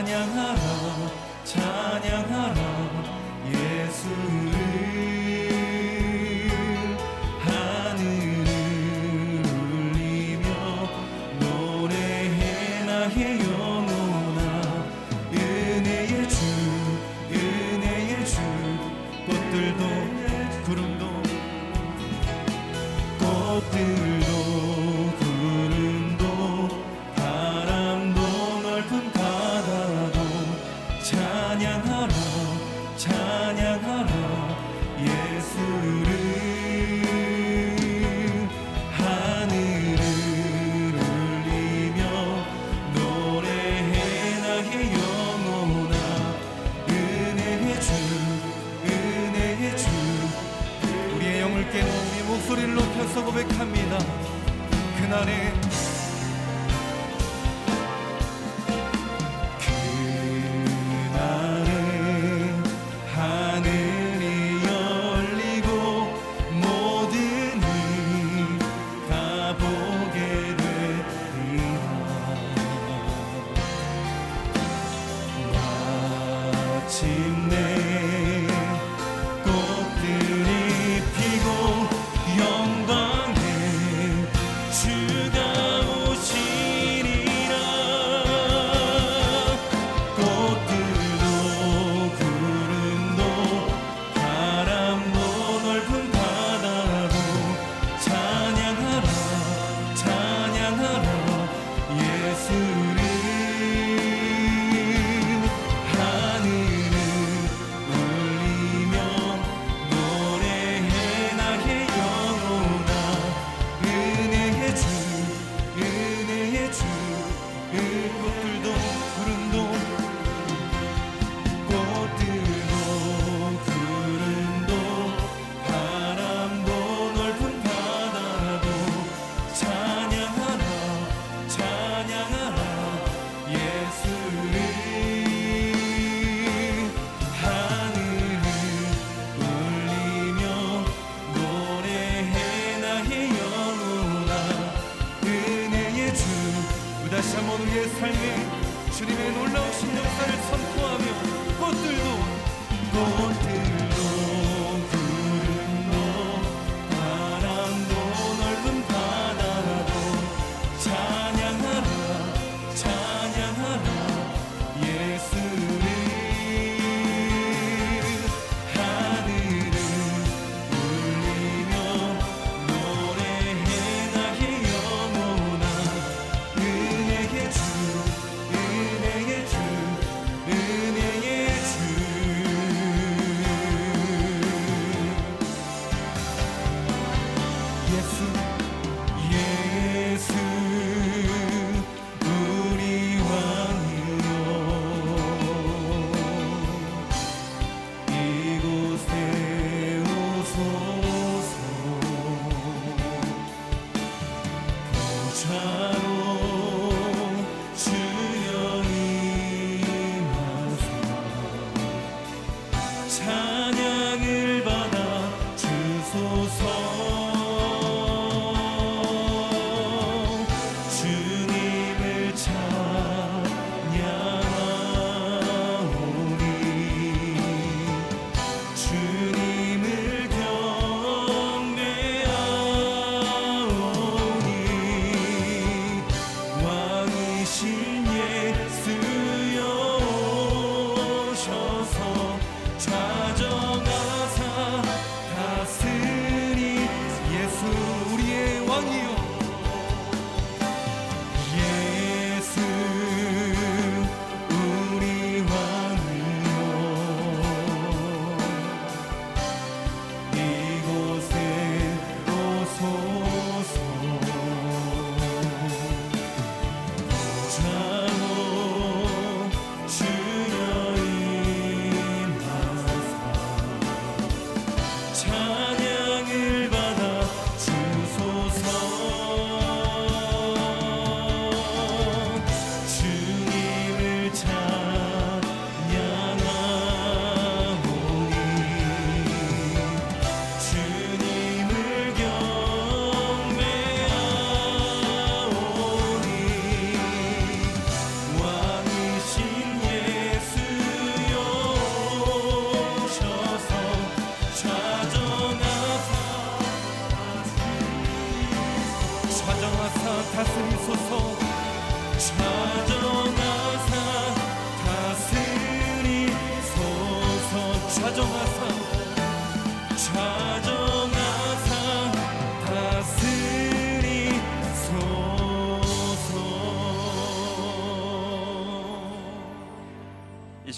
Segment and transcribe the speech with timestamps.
[0.00, 1.10] 찬양하라
[1.44, 2.60] 찬양하라
[3.52, 4.49] 예수.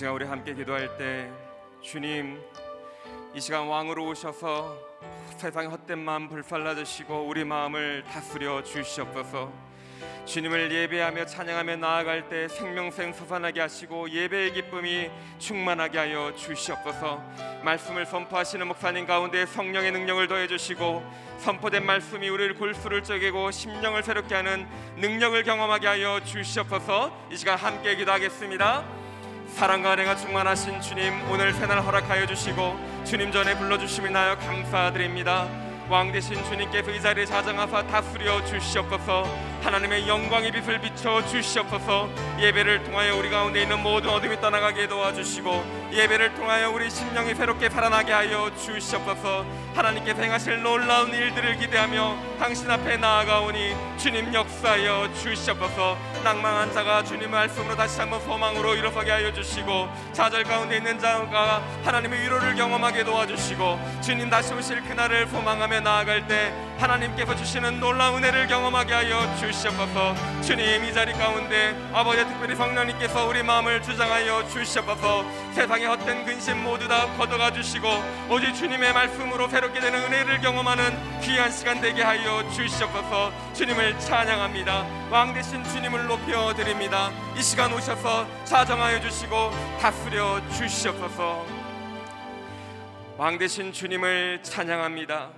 [0.03, 1.31] 시간 우리 함께 기도할 때
[1.81, 2.43] 주님
[3.37, 4.77] 이 시간 왕으로 오셔서
[5.37, 9.53] 세상의 헛된 마음 불살라 주시고 우리 마음을 다스려 주시옵소서.
[10.25, 17.23] 주님을 예배하며 찬양하며 나아갈 때 생명생 솟아나게 하시고 예배의 기쁨이 충만하게 하여 주시옵소서.
[17.63, 21.01] 말씀을 선포하시는 목사님 가운데 성령의 능력을 더해 주시고
[21.39, 27.29] 선포된 말씀이 우리를 골수를 쪼개고 심령을 새롭게 하는 능력을 경험하게 하여 주시옵소서.
[27.31, 29.02] 이 시간 함께 기도하겠습니다.
[29.53, 35.47] 사랑과 은혜가 충만하신 주님 오늘 새날 허락하여 주시고 주님 전에 불러주심을 나여 감사드립니다.
[35.89, 42.09] 왕 되신 주님께서 이 자리에 자정하사 다스려 주시옵소서 하나님의 영광의 빛을 비춰 주시옵소서.
[42.41, 48.13] 예배를 통하여 우리 가운데 있는 모든 어둠이 떠나가게 도와주시고 예배를 통하여 우리 심령이 새롭게 살아나게
[48.13, 49.47] 하여 주시옵소서.
[49.75, 55.97] 하나님께서 행하실 놀라운 일들을 기대하며 당신 앞에 나아가오니 주님 역사하여 주시옵소서.
[56.25, 62.23] 낭망한 자가 주님의 말씀으로 다시 한번 소망으로 일어서게 하여 주시고 좌절 가운데 있는 자가 하나님의
[62.23, 68.93] 위로를 경험하게 도와주시고 주님 다시 오실 그날을 소망하며 나아갈 때 하나님께서 주시는 놀라운 은혜를 경험하게
[68.93, 69.52] 하여 주시옵소서
[70.43, 75.25] 주님 이 자리 가운데 아버지 특별히 성령님께서 우리 마음을 주장하여 주시옵소서.
[75.53, 77.87] 세상의 헛된 근심 모두 다 걷어가 주시고
[78.31, 83.31] 오직 주님의 말씀으로 새롭게 되는 은혜를 경험하는 귀한 시간 되게 하여 주시옵소서.
[83.53, 84.87] 주님을 찬양합니다.
[85.11, 87.11] 왕 대신 주님을 높여 드립니다.
[87.37, 91.45] 이 시간 오셔서 사정하여 주시고 다스려 주시옵소서.
[93.19, 95.29] 왕 대신 주님을 찬양합니다.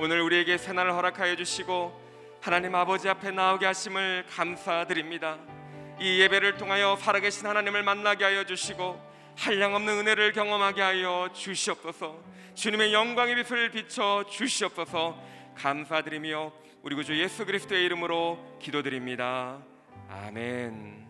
[0.00, 2.07] 오늘 우리에게 새날을 허락하여 주시고
[2.40, 5.38] 하나님 아버지 앞에 나오게 하심을 감사드립니다.
[6.00, 8.98] 이 예배를 통하여 살아계신 하나님을 만나게 하여 주시고
[9.36, 12.22] 한량없는 은혜를 경험하게 하여 주시옵소서.
[12.54, 15.20] 주님의 영광의 빛을 비춰 주시옵소서.
[15.56, 16.52] 감사드리며
[16.82, 19.60] 우리 구주 예수 그리스도의 이름으로 기도드립니다.
[20.08, 21.08] 아멘.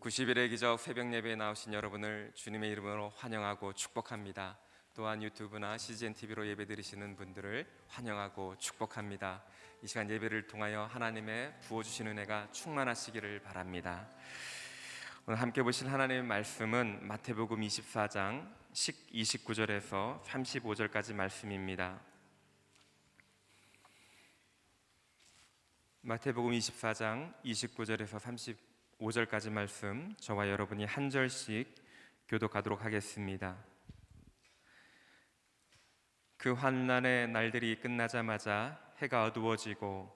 [0.00, 4.58] 90일의 기적 새벽 예배에 나오신 여러분을 주님의 이름으로 환영하고 축복합니다.
[4.98, 9.44] 또한 유튜브나 CGN TV로 예배드리시는 분들을 환영하고 축복합니다.
[9.80, 14.08] 이 시간 예배를 통하여 하나님의 부어 주신 은혜가 충만하시기를 바랍니다.
[15.24, 22.00] 오늘 함께 보실 하나님의 말씀은 마태복음 24장 29절에서 35절까지 말씀입니다.
[26.00, 28.18] 마태복음 24장 29절에서
[28.98, 31.72] 35절까지 말씀 저와 여러분이 한 절씩
[32.26, 33.77] 교독하도록 하겠습니다.
[36.38, 40.08] 그 환난의 날들이 끝나자마자 해가 어두워지고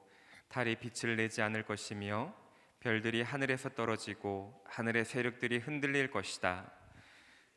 [0.49, 2.33] 달이 빛을 내지 않을 것이며
[2.79, 6.71] 별들이 하늘에서 떨어지고 하늘의 세력들이 흔들릴 것이다.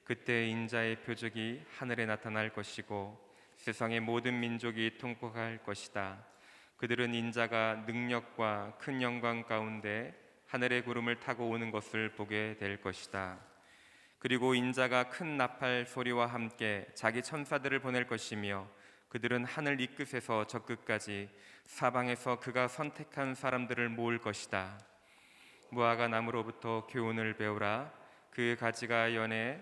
[0.03, 3.23] 그때 인자의 표적이 하늘에 나타날 것이고
[3.57, 6.25] 세상의 모든 민족이 통곡할 것이다.
[6.77, 10.15] 그들은 인자가 능력과 큰 영광 가운데
[10.47, 13.54] 하늘의 구름을 타고 오는 것을 보게 될 것이다.
[14.25, 18.67] 그리고 인자가 큰 나팔 소리와 함께 자기 천사들을 보낼 것이며
[19.07, 21.29] 그들은 하늘 이 끝에서 저 끝까지
[21.65, 24.79] 사방에서 그가 선택한 사람들을 모을 것이다.
[25.69, 27.93] 무화과 나무로부터 교훈을 배우라.
[28.31, 29.61] 그 가지가 연해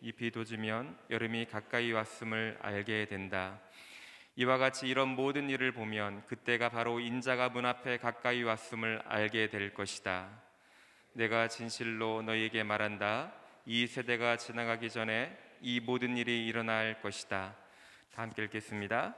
[0.00, 3.60] 잎이 돋으면 여름이 가까이 왔음을 알게 된다.
[4.36, 9.74] 이와 같이 이런 모든 일을 보면 그때가 바로 인자가 문 앞에 가까이 왔음을 알게 될
[9.74, 10.30] 것이다.
[11.12, 13.41] 내가 진실로 너희에게 말한다.
[13.64, 17.56] 이 세대가 지나가기 전에 이 모든 일이 일어날 것이다.
[18.12, 19.14] 다 함께 읽겠습니다.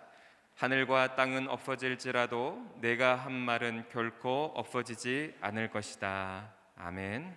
[0.57, 6.55] 하늘과 땅은 없어질지라도 내가 한 말은 결코 없어지지 않을 것이다.
[6.77, 7.37] 아멘.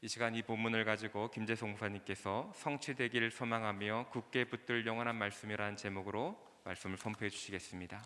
[0.00, 6.96] 이 시간 이 본문을 가지고 김재성 목사님께서 성취되기를 소망하며 굳게 붙들 영원한 말씀이라는 제목으로 말씀을
[6.96, 8.02] 선포해 주시겠습니다.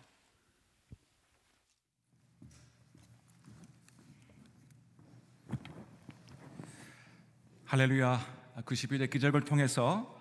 [7.73, 8.23] 할렐루야.
[8.65, 10.15] 90일의 기적을 통해서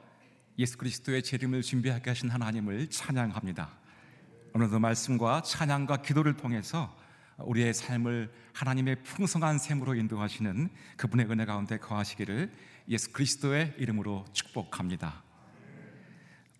[0.58, 3.68] 예수 그리스도의 재림을 준비하게 하신 하나님을 찬양합니다.
[4.54, 6.96] 오늘도 말씀과 찬양과 기도를 통해서
[7.36, 12.50] 우리의 삶을 하나님의 풍성한 샘으로 인도하시는 그분의 은혜 가운데 거하시기를
[12.88, 15.22] 예수 그리스도의 이름으로 축복합니다.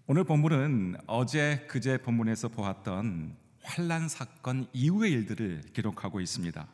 [0.07, 6.69] 오늘 본문은 어제 그제 본문에서 보았던 환란 사건 이후의 일들을 기록하고 있습니다.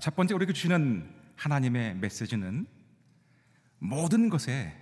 [0.00, 2.77] 첫 번째 우리가 주시는 하나님의 메시지는
[3.78, 4.74] 모든 것에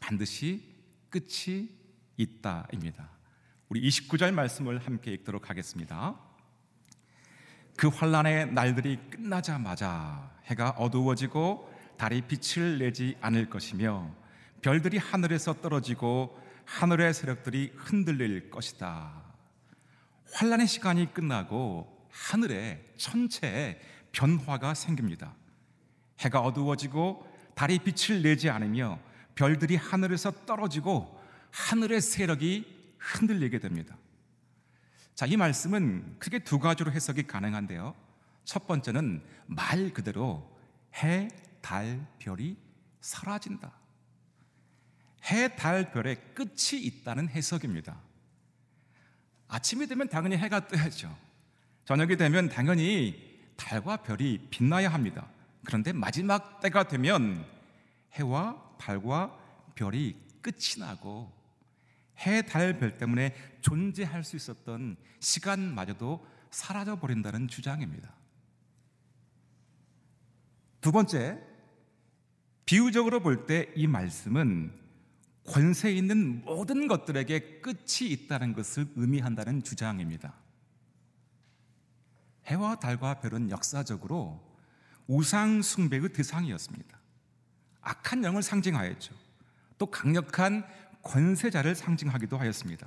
[0.00, 0.62] 반드시
[1.08, 1.68] 끝이
[2.16, 3.08] 있다입니다.
[3.68, 6.18] 우리 29절 말씀을 함께 읽도록 하겠습니다.
[7.76, 14.14] 그 환란의 날들이 끝나자마자 해가 어두워지고 달이 빛을 내지 않을 것이며
[14.62, 19.22] 별들이 하늘에서 떨어지고 하늘의 세력들이 흔들릴 것이다.
[20.32, 23.80] 환란의 시간이 끝나고 하늘에 천체에
[24.12, 25.34] 변화가 생깁니다.
[26.20, 27.29] 해가 어두워지고
[27.60, 28.98] 달이 빛을 내지 않으며
[29.34, 33.98] 별들이 하늘에서 떨어지고 하늘의 세력이 흔들리게 됩니다.
[35.14, 37.94] 자, 이 말씀은 크게 두 가지로 해석이 가능한데요.
[38.46, 40.50] 첫 번째는 말 그대로
[41.02, 41.28] 해,
[41.60, 42.56] 달, 별이
[43.02, 43.70] 사라진다.
[45.30, 48.00] 해, 달, 별의 끝이 있다는 해석입니다.
[49.48, 51.14] 아침이 되면 당연히 해가 떠야죠.
[51.84, 55.28] 저녁이 되면 당연히 달과 별이 빛나야 합니다.
[55.64, 57.44] 그런데 마지막 때가 되면
[58.14, 59.38] 해와 달과
[59.74, 61.32] 별이 끝이 나고
[62.26, 68.12] 해, 달, 별 때문에 존재할 수 있었던 시간마저도 사라져 버린다는 주장입니다.
[70.80, 71.38] 두 번째,
[72.64, 74.78] 비유적으로 볼 때 이 말씀은
[75.46, 80.34] 권세 있는 모든 것들에게 끝이 있다는 것을 의미한다는 주장입니다.
[82.46, 84.49] 해와 달과 별은 역사적으로
[85.10, 86.96] 우상 숭배의 대상이었습니다.
[87.80, 89.12] 악한 영을 상징하였죠.
[89.76, 90.64] 또 강력한
[91.02, 92.86] 권세자를 상징하기도 하였습니다.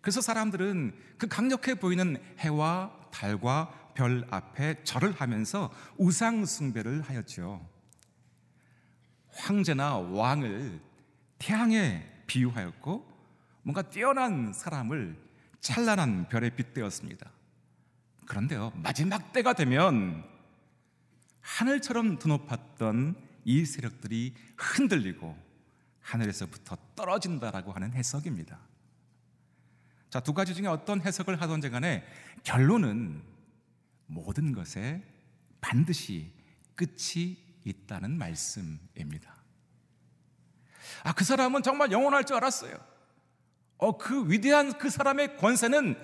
[0.00, 7.68] 그래서 사람들은 그 강력해 보이는 해와 달과 별 앞에 절을 하면서 우상 숭배를 하였죠.
[9.28, 10.80] 황제나 왕을
[11.38, 13.06] 태양에 비유하였고
[13.62, 15.22] 뭔가 뛰어난 사람을
[15.60, 17.30] 찬란한 별에 빗대었습니다.
[18.24, 20.33] 그런데요, 마지막 때가 되면
[21.44, 25.36] 하늘처럼 드높았던 이 세력들이 흔들리고
[26.00, 28.58] 하늘에서부터 떨어진다라고 하는 해석입니다.
[30.08, 32.04] 자, 두 가지 중에 어떤 해석을 하던지 간에
[32.44, 33.22] 결론은
[34.06, 35.02] 모든 것에
[35.60, 36.32] 반드시
[36.74, 39.34] 끝이 있다는 말씀입니다.
[41.02, 42.74] 아, 그 사람은 정말 영원할 줄 알았어요.
[43.76, 45.96] 어, 그 위대한 그 사람의 권세는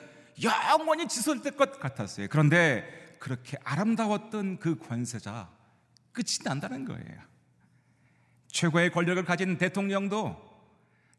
[0.43, 2.29] 영원히 지속될 것 같았어요.
[2.31, 5.49] 그런데 그렇게 아름다웠던 그 권세자
[6.11, 7.21] 끝이 난다는 거예요.
[8.49, 10.51] 최고의 권력을 가진 대통령도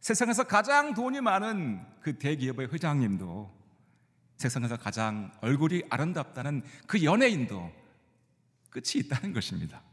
[0.01, 3.61] 세상에서 가장 돈이 많은 그 대기업의 회장님도
[4.35, 7.71] 세상에서 가장 얼굴이 아름답다는 그 연예인도
[8.71, 9.83] 끝이 있다는 것입니다.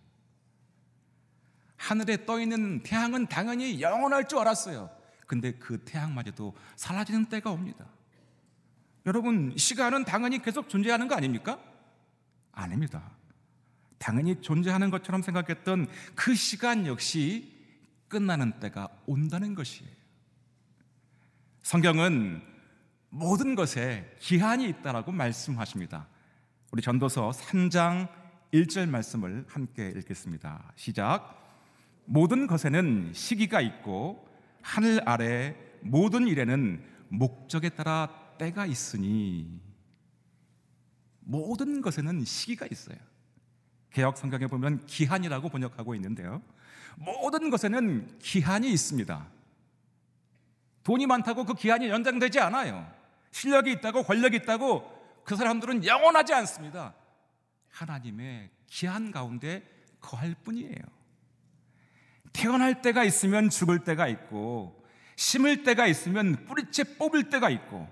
[1.77, 4.91] 하늘에 떠 있는 태양은 당연히 영원할 줄 알았어요.
[5.27, 7.87] 근데 그 태양마저도 사라지는 때가 옵니다.
[9.05, 11.68] 여러분, 시간은 당연히 계속 존재하는 거 아닙니까?
[12.59, 13.11] 아닙니다.
[13.99, 17.57] 당연히 존재하는 것처럼 생각했던 그 시간 역시
[18.09, 19.91] 끝나는 때가 온다는 것이에요.
[21.63, 22.43] 성경은
[23.11, 26.09] 모든 것에 기한이 있다라고 말씀하십니다.
[26.71, 28.09] 우리 전도서 3장
[28.53, 30.73] 1절 말씀을 함께 읽겠습니다.
[30.77, 31.35] 시작.
[32.05, 34.27] 모든 것에는 시기가 있고
[34.63, 39.61] 하늘 아래 모든 일에는 목적에 따라 때가 있으니
[41.29, 42.97] 모든 것에는 시기가 있어요.
[43.91, 46.43] 개혁 성경에 보면 기한이라고 번역하고 있는데요.
[46.97, 49.27] 모든 것에는 기한이 있습니다.
[50.85, 52.91] 돈이 많다고 그 기한이 연장되지 않아요.
[53.31, 56.95] 실력이 있다고 권력이 있다고 그 사람들은 영원하지 않습니다.
[57.73, 59.63] 하나님의 기한 가운데
[60.01, 60.81] 거할 뿐이에요.
[62.33, 64.83] 태어날 때가 있으면 죽을 때가 있고
[65.17, 67.87] 심을 때가 있으면 뿌리채 뽑을 때가 있고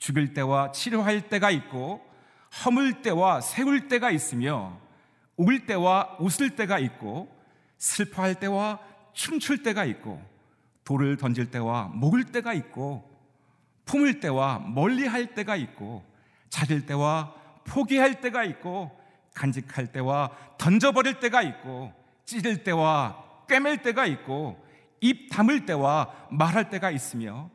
[0.00, 2.11] 죽일 때와 치료할 때가 있고
[2.52, 4.78] 허물 때와 세울 때가 있으며
[5.36, 7.34] 울 때와 웃을 때가 있고
[7.78, 8.78] 슬퍼할 때와
[9.14, 10.22] 춤출 때가 있고
[10.84, 13.10] 돌을 던질 때와 먹을 때가 있고
[13.86, 16.04] 품을 때와 멀리할 때가 있고
[16.50, 18.90] 찾을 때와 포기할 때가 있고
[19.34, 21.92] 간직할 때와 던져버릴 때가 있고
[22.26, 24.62] 찌를 때와 꿰맬 때가 있고
[25.00, 27.50] 입 다물 때와 말할 때가 있으며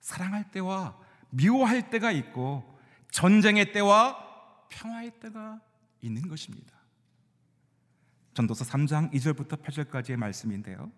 [0.00, 0.96] 사랑할 때와
[1.30, 2.64] 미워할 때가 있고
[3.10, 4.29] 전쟁의 때와
[4.70, 5.60] 평화의 때가
[6.00, 6.72] 있는 것입니다.
[8.34, 10.90] 전도서 3장 2절부터 8절까지의 말씀인데요.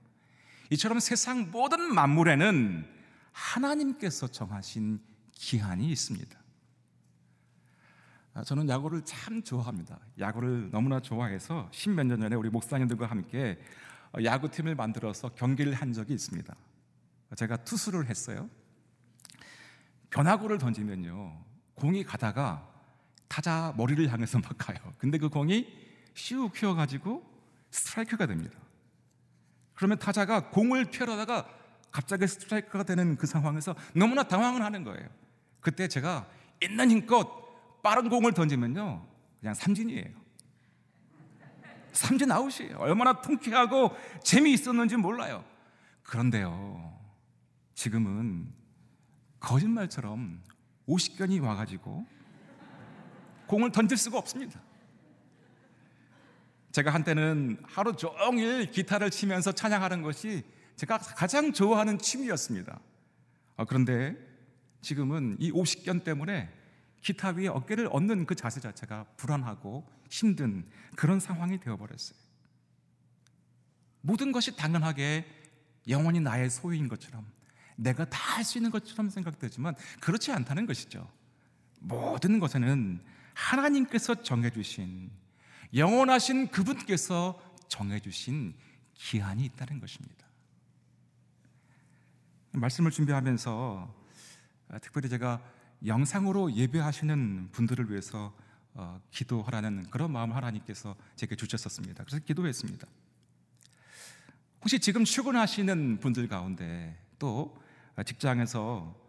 [0.71, 2.87] 이처럼 세상 모든 만물에는
[3.33, 5.01] 하나님께서 정하신
[5.33, 6.39] 기한이 있습니다.
[8.35, 9.99] 아, 저는 야구를 참 좋아합니다.
[10.19, 13.59] 야구를 너무나 좋아해서 십몇 년 전에 우리 목사님들과 함께
[14.23, 16.55] 야구팀을 만들어서 경기를 한 적이 있습니다.
[17.37, 18.49] 제가 투수를 했어요.
[20.11, 21.45] 변화구를 던지면요.
[21.75, 22.72] 공이 가다가
[23.33, 24.77] 타자 머리를 향해서 막 가요.
[24.99, 25.67] 근데 그 공이
[26.13, 27.25] 슉 휘어가지고
[27.71, 28.59] 스트라이크가 됩니다.
[29.73, 31.49] 그러면 타자가 공을 펴려다가
[31.91, 35.09] 갑자기 스트라이크가 되는 그 상황에서 너무나 당황을 하는 거예요.
[35.61, 36.29] 그때 제가
[36.63, 37.27] 있는 힘껏
[37.83, 39.07] 빠른 공을 던지면요.
[39.41, 40.11] 그냥 삼진이에요.
[41.93, 42.77] 삼진 아웃이에요.
[42.77, 45.43] 얼마나 통쾌하고 재미있었는지 몰라요.
[46.03, 47.01] 그런데요.
[47.75, 48.53] 지금은
[49.41, 50.43] 거짓말처럼
[50.87, 52.12] 50견이 와가지고
[53.53, 54.63] 공을 던질 수가 없습니다.
[56.73, 60.43] 제가 한때는 하루 종일 기타를 치면서 찬양하는 것이
[60.77, 62.81] 제가 가장 좋아하는 취미였습니다.
[63.59, 64.17] 아, 그런데
[64.81, 66.51] 지금은 이 50견 때문에
[67.03, 72.19] 기타 위에 어깨를 얹는 그 자세 자체가 불안하고 힘든 그런 상황이 되어버렸어요.
[74.01, 75.27] 모든 것이 당연하게
[75.89, 77.27] 영원히 나의 소유인 것처럼
[77.77, 81.07] 내가 다 할 수 있는 것처럼 생각되지만 그렇지 않다는 것이죠.
[81.81, 85.11] 모든 것에는 하나님께서 정해주신
[85.75, 88.55] 영원하신 그분께서 정해주신
[88.95, 90.27] 기한이 있다는 것입니다.
[92.53, 94.03] 말씀을 준비하면서
[94.69, 95.43] 아, 특별히 제가
[95.87, 98.35] 영상으로 예배하시는 분들을 위해서
[98.75, 102.05] 어, 기도하라는 그런 마음을 하나님께서 제게 주셨었습니다.
[102.05, 102.87] 그래서 기도했습니다.
[104.61, 107.61] 혹시 지금 출근하시는 분들 가운데 또
[108.07, 109.02] 직장에서 어,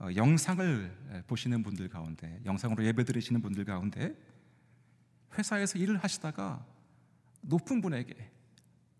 [0.00, 4.14] 영상을 보시는 분들 가운데 영상으로 예배 드리시는 분들 가운데
[5.36, 6.64] 회사에서 일을 하시다가
[7.42, 8.30] 높은 분에게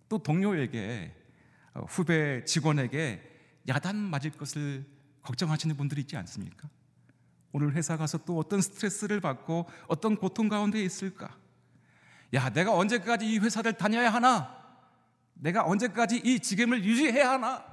[0.08, 1.14] 또 동료에게
[1.74, 3.22] 어, 후배 직원에게
[3.68, 4.84] 야단 맞을 것을
[5.22, 6.68] 걱정하시는 분들이 있지 않습니까?
[7.52, 11.36] 오늘 회사 가서 또 어떤 스트레스를 받고 어떤 고통 가운데 있을까?
[12.34, 14.56] 야, 내가 언제까지 이 회사를 다녀야 하나?
[15.34, 17.64] 내가 언제까지 이 직임을 유지해야 하나?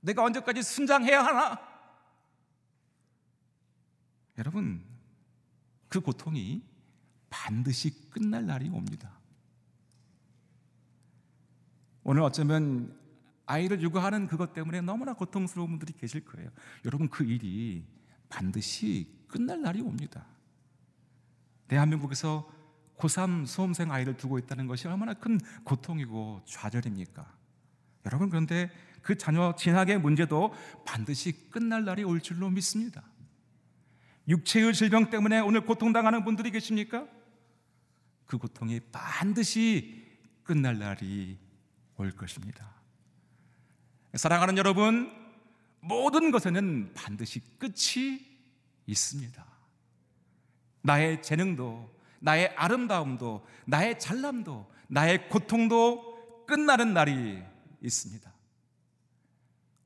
[0.00, 1.71] 내가 언제까지 순장해야 하나?
[4.38, 4.82] 여러분,
[5.88, 6.62] 그 고통이
[7.28, 9.18] 반드시 끝날 날이 옵니다.
[12.04, 12.98] 오늘 어쩌면
[13.46, 16.50] 아이를 육아하는 그것 때문에 너무나 고통스러운 분들이 계실 거예요.
[16.84, 17.84] 여러분, 그 일이
[18.28, 20.26] 반드시 끝날 날이 옵니다.
[21.68, 22.50] 대한민국에서
[22.98, 27.30] 고3 수험생 아이를 두고 있다는 것이 얼마나 큰 고통이고 좌절입니까?
[28.06, 28.70] 여러분, 그런데
[29.02, 30.54] 그 자녀 진학의 문제도
[30.86, 33.02] 반드시 끝날 날이 올 줄로 믿습니다.
[34.28, 37.06] 육체의 질병 때문에 오늘 고통당하는 분들이 계십니까?
[38.26, 40.04] 그 고통이 반드시
[40.42, 41.38] 끝날 날이
[41.96, 42.70] 올 것입니다.
[44.14, 45.12] 사랑하는 여러분,
[45.80, 48.20] 모든 것에는 반드시 끝이
[48.86, 49.44] 있습니다.
[50.82, 57.42] 나의 재능도, 나의 아름다움도, 나의 잘남도, 나의 고통도 끝나는 날이
[57.82, 58.32] 있습니다.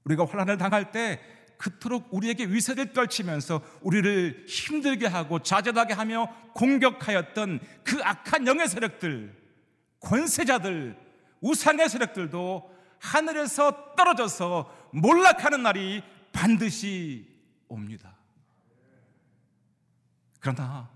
[0.05, 1.21] 우리가 환란을 당할 때
[1.59, 9.35] 그토록 우리에게 위세를 떨치면서 우리를 힘들게 하고 좌절하게 하며 공격하였던 그 악한 영의 세력들,
[10.01, 10.97] 권세자들,
[11.41, 17.29] 우상의 세력들도 하늘에서 떨어져서 몰락하는 날이 반드시
[17.69, 18.17] 옵니다.
[20.41, 20.91] 그러나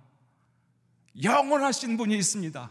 [1.22, 2.70] 영원하신 분이 있습니다.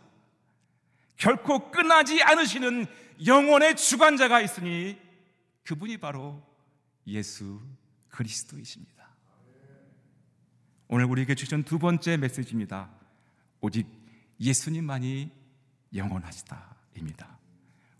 [1.17, 2.87] 결코 끝나지 않으시는
[3.25, 4.97] 영원의 주관자가 있으니
[5.63, 6.41] 그분이 바로
[7.05, 7.59] 예수
[8.19, 9.07] 그리스도이십니다.
[10.89, 12.89] 오늘 우리에게 주신 두 번째 메시지입니다.
[13.61, 13.87] 오직
[14.41, 15.31] 예수님만이
[15.95, 17.39] 영원하시다입니다.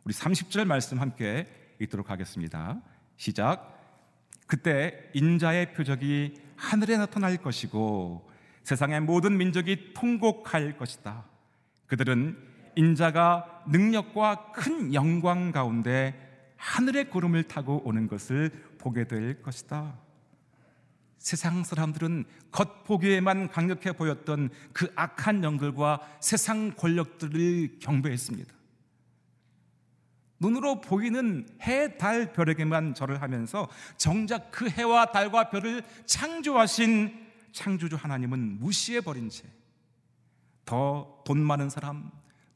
[0.04, 1.48] 우리 30절 말씀 함께
[1.80, 2.82] 읽도록 하겠습니다.
[3.16, 3.78] 시작.
[4.46, 8.30] 그때 인자의 표적이 하늘에 나타날 것이고
[8.64, 11.24] 세상의 모든 민족이 통곡할 것이다.
[11.88, 12.38] 그들은
[12.76, 20.09] 인자가 능력과 큰 영광 가운데 하늘의 구름을 타고 오는 것을 보게 될 것이다.
[21.20, 28.54] 세상 사람들은 겉보기에만 강력해 보였던 그 악한 영들과 세상 권력들을 경배했습니다.
[30.40, 38.60] 눈으로 보이는 해, 달, 별에게만 절을 하면서 정작 그 해와 달과 별을 창조하신 창조주 하나님은
[38.60, 39.48] 무시해 버린 채
[40.70, 42.12] 더 돈 많은 사람,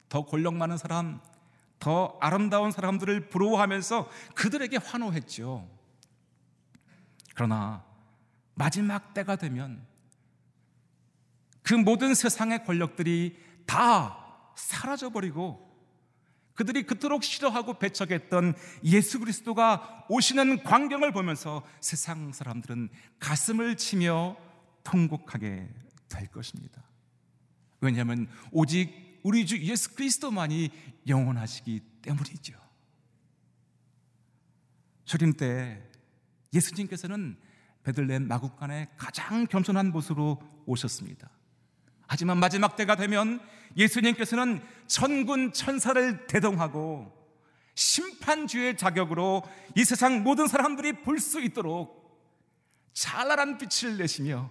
[0.08, 1.20] 더 권력 많은 사람,
[1.80, 5.68] 더 아름다운 사람들을 부러워하면서 그들에게 환호했죠.
[7.34, 7.84] 그러나
[8.54, 9.86] 마지막 때가 되면
[11.62, 13.36] 그 모든 세상의 권력들이
[13.66, 15.64] 다 사라져버리고
[16.54, 24.36] 그들이 그토록 싫어하고 배척했던 예수 그리스도가 오시는 광경을 보면서 세상 사람들은 가슴을 치며
[24.84, 25.68] 통곡하게
[26.08, 26.84] 될 것입니다.
[27.80, 30.70] 왜냐하면 오직 우리 주 예수 그리스도만이
[31.08, 32.54] 영원하시기 때문이죠.
[35.04, 35.82] 주림 때
[36.52, 37.36] 예수님께서는
[37.84, 41.30] 베들레헴 마국간에 가장 겸손한 모습으로 오셨습니다.
[42.06, 43.40] 하지만 마지막 때가 되면
[43.76, 47.12] 예수님께서는 천군 천사를 대동하고
[47.74, 49.42] 심판주의 자격으로
[49.76, 52.04] 이 세상 모든 사람들이 볼 수 있도록
[52.92, 54.50] 찬란한 빛을 내시며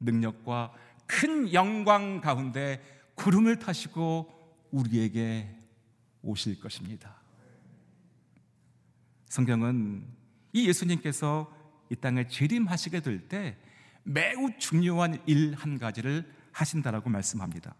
[0.00, 0.72] 능력과
[1.06, 2.82] 큰 영광 가운데
[3.14, 4.28] 구름을 타시고
[4.72, 5.54] 우리에게
[6.22, 7.16] 오실 것입니다.
[9.28, 10.04] 성경은
[10.52, 11.57] 이 예수님께서
[11.90, 13.56] 이 땅에 재림하시게 될 때
[14.04, 17.74] 매우 중요한 일 한 가지를 하신다라고 말씀합니다.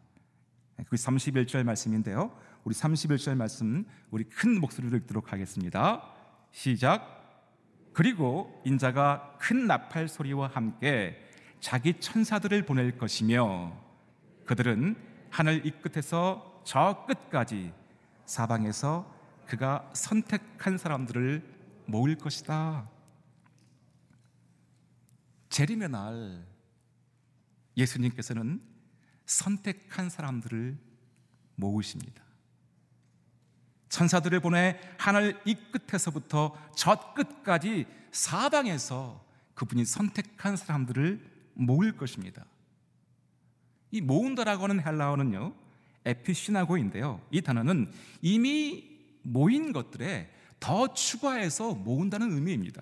[0.88, 2.37] 그 31절 말씀인데요.
[2.64, 6.03] 우리 31절 말씀 우리 큰 목소리로 읽도록 하겠습니다.
[6.53, 7.16] 시작.
[7.92, 11.18] 그리고 인자가 큰 나팔 소리와 함께
[11.61, 13.73] 자기 천사들을 보낼 것이며
[14.47, 14.97] 그들은
[15.31, 17.73] 하늘 이 끝에서 저 끝까지
[18.27, 19.12] 사방에서
[19.47, 21.42] 그가 선택한 사람들을
[21.87, 22.88] 모을 것이다.
[25.59, 26.47] 재림의 날
[27.77, 28.62] 예수님께서는
[29.27, 30.79] 선택한 사람들을
[31.57, 32.23] 모으십니다.
[33.88, 42.47] 천사들을 보내 하늘 이 끝에서부터 저 끝까지 사방에서 그분이 선택한 사람들을 모을 것입니다.
[43.90, 45.57] 이 모은다라고 하는 헬라어는요,
[46.05, 47.21] 에피시나고인데요.
[47.33, 47.90] 이 단어는
[48.23, 52.81] 이미 모인 것들에 더 추가해서 모은다는 의미입니다.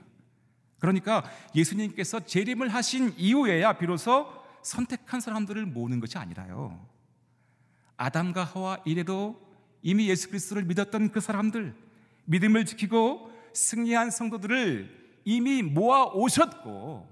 [0.87, 6.87] 그러니까 예수님께서 재림을 하신 이후에야 비로소 선택한 사람들을 모으는 것이 아니라요.
[7.97, 9.45] 아담과 하와 이래도
[9.83, 11.75] 이미 예수 그리스도를 믿었던 그 사람들,
[12.27, 17.11] 믿음을 지키고 승리한 성도들을 이미 모아 오셨고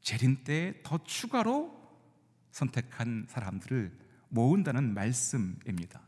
[0.00, 1.78] 재림 때 더 추가로
[2.52, 3.92] 선택한 사람들을
[4.30, 6.00] 모은다는 말씀입니다.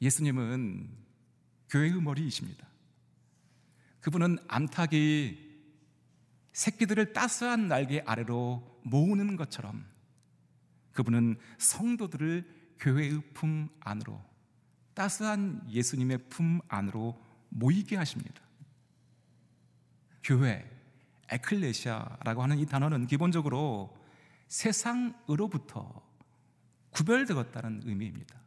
[0.00, 0.88] 예수님은
[1.68, 2.73] 교회의 머리이십니다.
[4.04, 5.38] 그분은 암탉이
[6.52, 9.82] 새끼들을 따스한 날개 아래로 모으는 것처럼
[10.92, 14.22] 그분은 성도들을 교회의 품 안으로
[14.92, 18.42] 따스한 예수님의 품 안으로 모이게 하십니다.
[20.22, 20.70] 교회,
[21.30, 23.96] 에클레시아라고 하는 이 단어는 기본적으로
[24.48, 26.06] 세상으로부터
[26.90, 28.38] 구별되었다는 의미입니다.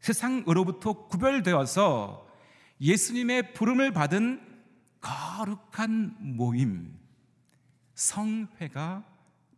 [0.00, 2.28] 세상으로부터 구별되어서
[2.82, 4.49] 예수님의 부름을 받은
[5.00, 6.98] 거룩한 모임,
[7.94, 9.04] 성회가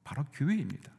[0.05, 0.90] 바로 교회입니다.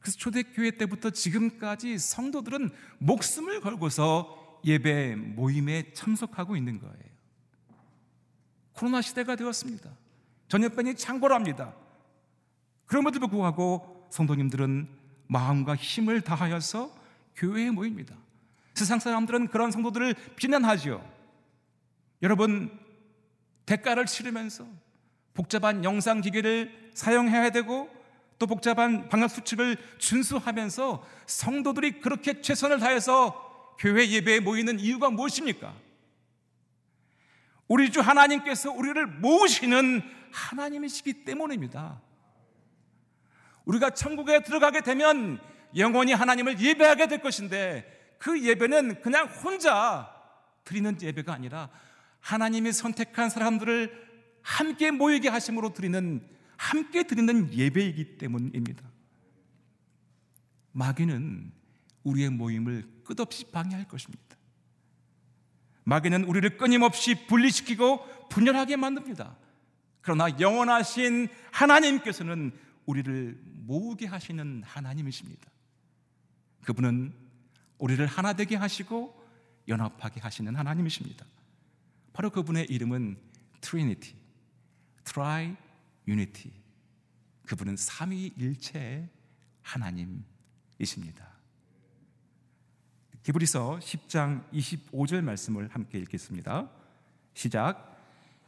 [0.00, 7.16] 그래서 초대교회 때부터 지금까지 성도들은 목숨을 걸고서 예배 모임에 참석하고 있는 거예요.
[8.72, 9.90] 코로나 시대가 되었습니다.
[10.48, 11.74] 전염병이 창궐합니다.
[12.86, 14.88] 그럼에도 불구하고 성도님들은
[15.26, 16.94] 마음과 힘을 다하여서
[17.34, 18.14] 교회에 모입니다.
[18.74, 21.15] 세상 사람들은 그런 성도들을 비난하지요.
[22.22, 22.78] 여러분,
[23.66, 24.66] 대가를 치르면서
[25.34, 27.90] 복잡한 영상 기계를 사용해야 되고
[28.38, 35.74] 또 복잡한 방역 수칙을 준수하면서 성도들이 그렇게 최선을 다해서 교회 예배에 모이는 이유가 무엇입니까?
[37.68, 40.02] 우리 주 하나님께서 우리를 모으시는
[40.32, 42.00] 하나님이시기 때문입니다.
[43.64, 45.40] 우리가 천국에 들어가게 되면
[45.76, 50.12] 영원히 하나님을 예배하게 될 것인데 그 예배는 그냥 혼자
[50.64, 51.68] 드리는 예배가 아니라
[52.26, 54.04] 하나님이 선택한 사람들을
[54.42, 58.82] 함께 모이게 하심으로 드리는 함께 드리는 예배이기 때문입니다.
[60.72, 61.52] 마귀는
[62.02, 64.36] 우리의 모임을 끝없이 방해할 것입니다.
[65.84, 69.36] 마귀는 우리를 끊임없이 분리시키고 분열하게 만듭니다.
[70.00, 72.50] 그러나 영원하신 하나님께서는
[72.86, 75.48] 우리를 모으게 하시는 하나님이십니다.
[76.64, 77.14] 그분은
[77.78, 79.24] 우리를 하나 되게 하시고
[79.68, 81.24] 연합하게 하시는 하나님이십니다.
[82.16, 83.18] 바로 그분의 이름은
[83.60, 84.16] Trinity,
[85.04, 86.50] tri-unity.
[87.46, 89.06] 그분은 삼위일체의
[89.60, 91.28] 하나님이십니다.
[93.22, 96.70] 히브리서 10장 25절 말씀을 함께 읽겠습니다.
[97.34, 98.00] 시작.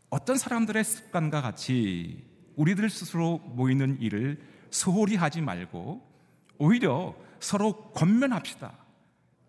[0.08, 2.24] 어떤 사람들의 습관과 같이
[2.56, 6.10] 우리들 스스로 모이는 일을 소홀히 하지 말고
[6.56, 8.78] 오히려 서로 권면합시다.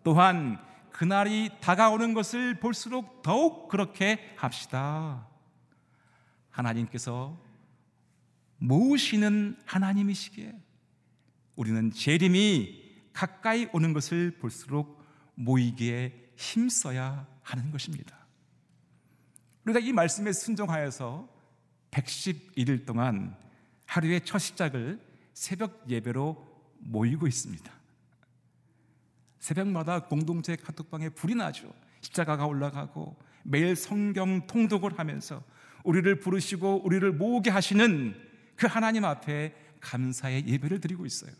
[0.04, 0.58] 또한
[0.92, 5.26] 그날이 다가오는 것을 볼수록 더욱 그렇게 합시다.
[6.50, 7.40] 하나님께서
[8.58, 10.54] 모으시는 하나님이시기에
[11.56, 15.02] 우리는 재림이 가까이 오는 것을 볼수록
[15.34, 18.16] 모이기에 힘써야 하는 것입니다.
[19.64, 21.28] 우리가 이 말씀에 순종하여서
[21.90, 23.36] 111일 동안
[23.86, 25.00] 하루의 첫 시작을
[25.34, 26.46] 새벽 예배로
[26.78, 27.79] 모이고 있습니다.
[29.40, 31.72] 새벽마다 공동체 카톡방에 불이 나죠.
[32.02, 35.42] 십자가가 올라가고 매일 성경 통독을 하면서
[35.82, 38.14] 우리를 부르시고 우리를 모으게 하시는
[38.54, 41.32] 그 하나님 앞에 감사의 예배를 드리고 있어요.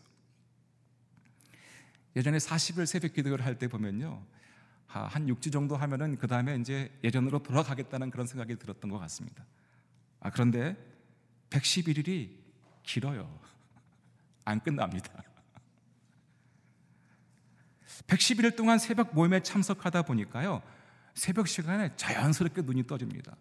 [2.15, 4.21] 예전에 40일 새벽 기도를 할 때 보면요.
[4.87, 9.45] 한 6주 정도 하면은 그 다음에 이제 예전으로 돌아가겠다는 그런 생각이 들었던 것 같습니다.
[10.19, 10.75] 아, 그런데
[11.49, 12.29] 111일이
[12.83, 13.39] 길어요.
[14.43, 15.23] 안 끝납니다.
[18.07, 20.61] 111일 동안 새벽 모임에 참석하다 보니까요.
[21.13, 23.35] 새벽 시간에 자연스럽게 눈이 떠집니다.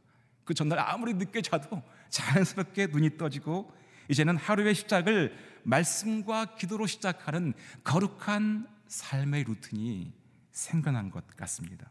[0.45, 3.73] 그 전날 아무리 늦게 자도 자연스럽게 눈이 떠지고
[4.09, 7.53] 이제는 하루의 시작을 말씀과 기도로 시작하는
[7.85, 10.13] 거룩한 삶의 루틴이
[10.51, 11.91] 생겨난 것 같습니다.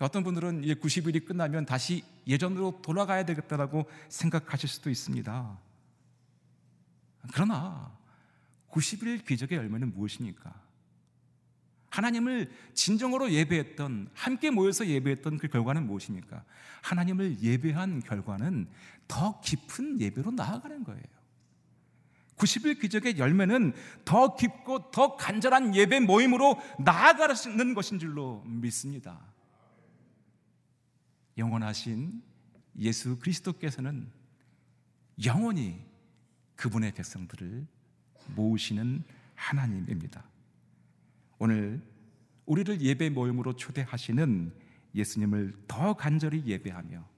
[0.00, 5.58] 어떤 분들은 이제 90일이 끝나면 다시 예전으로 돌아가야 되겠다라고 생각하실 수도 있습니다.
[7.32, 7.96] 그러나
[8.72, 10.52] 90일 기적의 열매는 무엇입니까?
[11.90, 16.42] 하나님을 진정으로 예배했던 함께 모여서 예배했던 그 결과는 무엇입니까?
[16.80, 18.66] 하나님을 예배한 결과는
[19.06, 21.02] 더 깊은 예배로 나아가는 거예요.
[22.36, 23.74] 90일 기적의 열매는
[24.06, 29.20] 더 깊고 더 간절한 예배 모임으로 나아가는 것인 줄로 믿습니다.
[31.36, 32.22] 영원하신
[32.78, 34.10] 예수 그리스도께서는
[35.24, 35.84] 영원히
[36.56, 37.66] 그분의 백성들을
[38.28, 39.02] 모으시는
[39.34, 40.24] 하나님입니다.
[41.38, 41.82] 오늘
[42.46, 44.52] 우리를 예배 모임으로 초대하시는
[44.94, 47.08] 예수님을 더 간절히 예배하며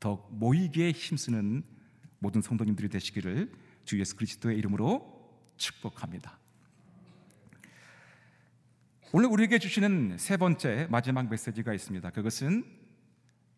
[0.00, 1.62] 더 모이기에 힘쓰는
[2.18, 3.52] 모든 성도님들이 되시기를
[3.84, 5.16] 주 예수 그리스도의 이름으로
[5.56, 6.38] 축복합니다.
[9.12, 12.10] 오늘 우리에게 주시는 세 번째 마지막 메시지가 있습니다.
[12.10, 12.64] 그것은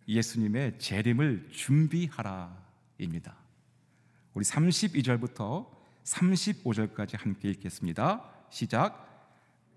[0.07, 3.37] 예수님의 재림을 준비하라입니다.
[4.35, 8.23] 우리 32절부터 35절까지 함께 읽겠습니다.
[8.51, 9.07] 시작.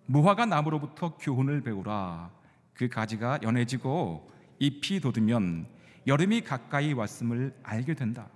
[0.06, 2.32] 무화과 나무로부터 교훈을 배우라.
[2.74, 5.68] 그 가지가 연해지고 잎이 돋으면
[6.08, 8.28] 여름이 가까이 왔음을 알게 된다.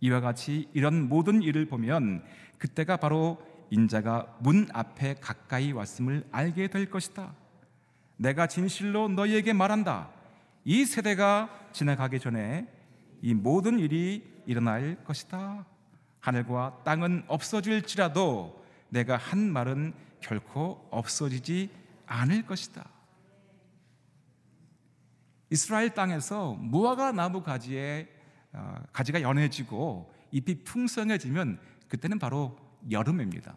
[0.00, 2.24] 이와 같이 이런 모든 일을 보면
[2.58, 7.34] 그때가 바로 인자가 문 앞에 가까이 왔음을 알게 될 것이다.
[8.16, 10.10] 내가 진실로 너희에게 말한다.
[10.64, 12.68] 이 세대가 지나가기 전에
[13.22, 15.64] 이 모든 일이 일어날 것이다.
[16.22, 21.68] 하늘과 땅은 없어질지라도 내가 한 말은 결코 없어지지
[22.06, 22.88] 않을 것이다.
[25.50, 28.08] 이스라엘 땅에서 무화과 나무 가지에
[28.52, 31.58] 어, 가지가 연해지고 잎이 풍성해지면
[31.88, 32.56] 그때는 바로
[32.90, 33.56] 여름입니다.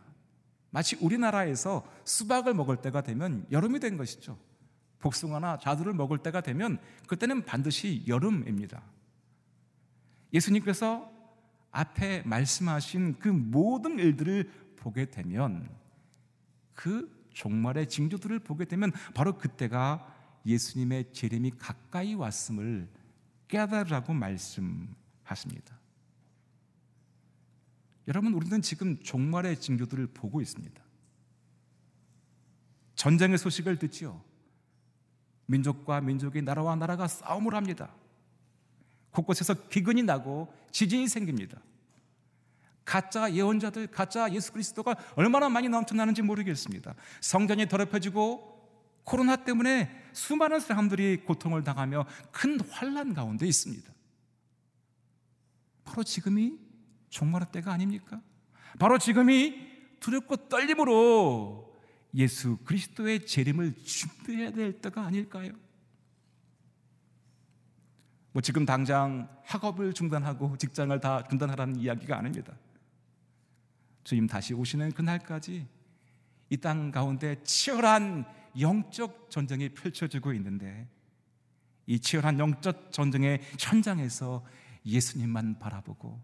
[0.71, 4.37] 마치 우리나라에서 수박을 먹을 때가 되면 여름이 된 것이죠.
[4.99, 8.81] 복숭아나 자두를 먹을 때가 되면 그때는 반드시 여름입니다.
[10.33, 11.14] 예수님께서
[11.75, 15.69] 앞에 말씀하신 그 모든 일들을 보게 되면
[16.73, 20.13] 그 종말의 징조들을 보게 되면 바로 그때가
[20.45, 22.87] 예수님의 재림이 가까이 왔음을
[23.49, 25.77] 깨달으라고 말씀하십니다.
[28.07, 30.81] 여러분, 우리는 지금 종말의 징조들을 보고 있습니다.
[32.95, 34.23] 전쟁의 소식을 듣지요.
[35.47, 37.93] 민족과 민족이 나라와 나라가 싸움을 합니다.
[39.15, 41.59] 곳곳에서 기근이 나고 지진이 생깁니다.
[42.83, 46.93] 가짜 예언자들, 가짜 예수 그리스도가 얼마나 많이 넘쳐나는지 모르겠습니다.
[47.21, 48.53] 성전이 더럽혀지고
[49.03, 53.91] 코로나 때문에 수많은 사람들이 고통을 당하며 큰 환란 가운데 있습니다.
[55.83, 56.59] 바로 지금이
[57.09, 58.21] 종말의 때가 아닙니까?
[58.77, 61.73] 바로 지금이 두렵고 떨림으로
[62.15, 65.53] 예수 그리스도의 재림을 준비해야 될 때가 아닐까요?
[68.35, 72.51] 뭐 지금 당장 학업을 중단하고 직장을 다 중단하라는 이야기가 아닙니다.
[74.03, 75.65] 주님 다시 오시는 그날까지
[76.49, 78.25] 이 땅 가운데 치열한
[78.59, 80.85] 영적 전쟁이 펼쳐지고 있는데
[81.85, 84.45] 이 치열한 영적 전쟁의 현장에서
[84.85, 86.21] 예수님만 바라보고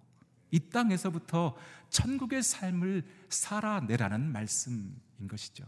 [0.52, 1.56] 이 땅에서부터
[1.92, 5.64] 천국의 삶을 살아내라는 말씀인 것이죠.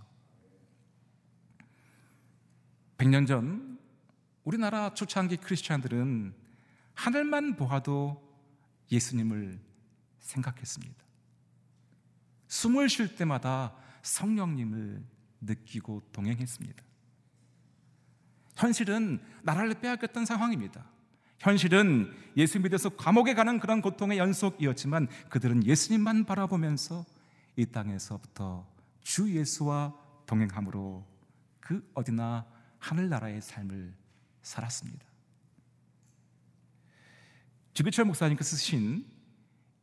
[2.98, 3.73] 100년 전
[4.44, 6.34] 우리나라 초창기 크리스찬들은
[6.94, 8.22] 하늘만 보아도
[8.92, 9.60] 예수님을
[10.20, 11.04] 생각했습니다.
[12.48, 15.04] 숨을 쉴 때마다 성령님을
[15.42, 16.84] 느끼고 동행했습니다.
[18.56, 20.86] 현실은 나라를 빼앗겼던 상황입니다.
[21.40, 27.06] 현실은 예수 믿어서 감옥에 가는 그런 고통의 연속이었지만 그들은 예수님만 바라보면서
[27.56, 28.66] 이 땅에서부터
[29.02, 29.94] 주 예수와
[30.26, 31.06] 동행함으로
[31.60, 32.46] 그 어디나
[32.80, 33.94] 하늘나라의 삶을
[34.44, 35.06] 살았습니다.
[37.74, 39.06] 주기철 목사님께서 쓰신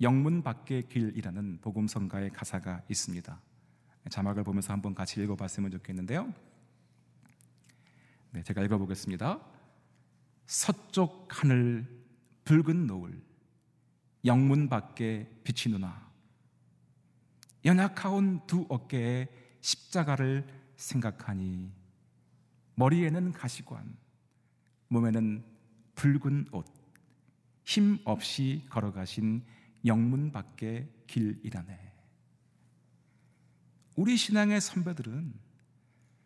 [0.00, 3.40] 영문 밖의 길이라는 복음성가의 가사가 있습니다.
[4.08, 6.32] 자막을 보면서 한번 같이 읽어봤으면 좋겠는데요.
[8.30, 9.40] 네, 제가 읽어보겠습니다.
[10.46, 11.86] 서쪽 하늘
[12.44, 13.20] 붉은 노을
[14.24, 16.08] 영문 밖에 빛이 누나
[17.64, 19.28] 연약하온 두 어깨에
[19.60, 20.46] 십자가를
[20.76, 21.72] 생각하니
[22.74, 23.96] 머리에는 가시관,
[24.90, 25.44] 몸에는
[25.94, 26.66] 붉은 옷,
[27.64, 29.44] 힘 없이 걸어가신
[29.86, 31.92] 영문 밖의 길이라네.
[33.96, 35.34] 우리 신앙의 선배들은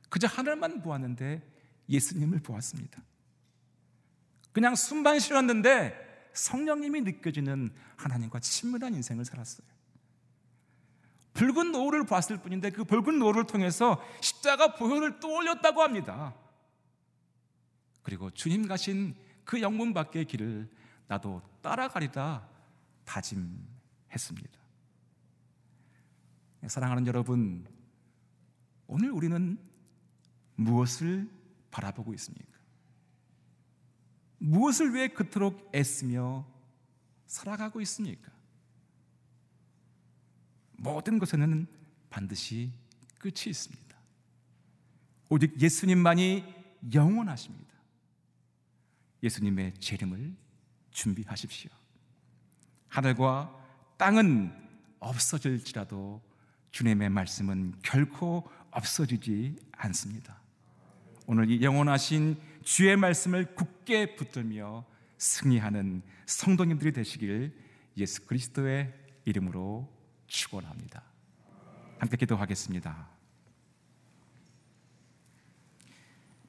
[0.09, 1.43] 그저 하늘만 보았는데
[1.89, 3.03] 예수님을 보았습니다.
[4.53, 9.67] 그냥 숨만 쉬었는데 성령님이 느껴지는 하나님과 친밀한 인생을 살았어요.
[11.35, 16.35] 붉은 노을을 봤을 뿐인데 그 붉은 노을을 통해서 십자가 보혈을 떠올렸다고 합니다.
[18.05, 20.71] 그리고 주님 가신 그 영문 밖의 길을
[21.09, 22.47] 나도 따라가리다
[23.05, 24.61] 다짐했습니다.
[26.69, 27.67] 사랑하는 여러분,
[28.87, 29.59] 오늘 우리는
[30.55, 31.29] 무엇을
[31.71, 32.53] 바라보고 있습니까?
[34.39, 36.47] 무엇을 위해 그토록 애쓰며
[37.27, 38.31] 살아가고 있습니까?
[40.77, 41.67] 모든 것에는
[42.11, 42.71] 반드시
[43.19, 43.97] 끝이 있습니다.
[45.31, 46.45] 오직 예수님만이
[46.93, 47.74] 영원하십니다.
[49.25, 50.37] 예수님의 재림을
[50.91, 51.71] 준비하십시오.
[52.89, 53.53] 하늘과
[53.97, 54.53] 땅은
[55.01, 56.23] 없어질지라도
[56.71, 60.41] 주님의 말씀은 결코 없어지지 않습니다.
[61.27, 64.85] 오늘 이 영원하신 주의 말씀을 굳게 붙들며
[65.17, 67.55] 승리하는 성도님들이 되시길
[67.97, 68.93] 예수 그리스도의
[69.25, 69.91] 이름으로
[70.27, 71.03] 축원합니다.
[71.99, 73.09] 함께 기도하겠습니다.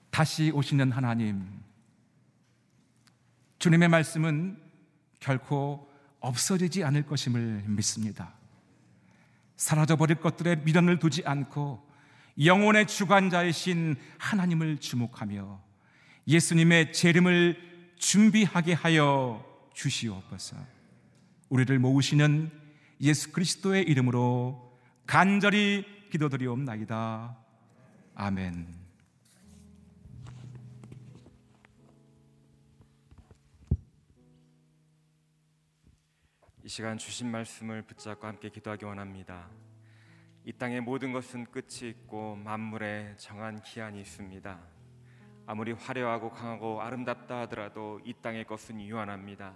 [0.09, 1.61] 다시 오시는 하나님,
[3.65, 4.59] 주님의 말씀은
[5.19, 5.89] 결코
[6.19, 8.35] 없어지지 않을 것임을 믿습니다.
[9.55, 11.83] 사라져버릴 것들에 미련을 두지 않고
[12.45, 15.59] 영혼의 주관자이신 하나님을 주목하며
[16.27, 17.57] 예수님의 재림을
[17.97, 19.43] 준비하게 하여
[19.73, 20.57] 주시옵소서.
[21.49, 22.51] 우리를 모으시는
[23.01, 27.35] 예수 그리스도의 이름으로 간절히 기도드리옵나이다.
[28.13, 28.84] 아멘.
[36.65, 39.51] 이 시간 주신 말씀을 붙잡고 함께 기도하기 원합니다.
[40.45, 44.59] 이 땅의 모든 것은 끝이 있고 만물에 정한 기한이 있습니다.
[45.45, 49.53] 아무리 화려하고 강하고 아름답다 하더라도 이 땅의 것은 유한합니다.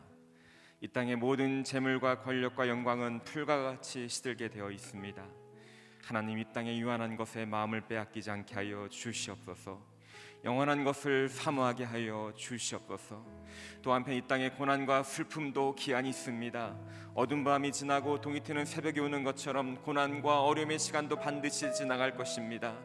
[0.81, 5.25] 이 땅의 모든 재물과 권력과 영광은 풀과 같이 시들게 되어 있습니다.
[6.03, 9.88] 하나님 이 땅의 유한한 것에 마음을 빼앗기지 않게 하여 주시옵소서.
[10.45, 13.39] 영원한 것을 사모하게 하여 주시옵소서.
[13.81, 16.75] 또 한편 이 땅의 고난과 슬픔도 기한이 있습니다.
[17.15, 22.75] 어둠 밤이 지나고 동이 트는 새벽이 오는 것처럼 고난과 어려움의 시간도 반드시 지나갈 것입니다.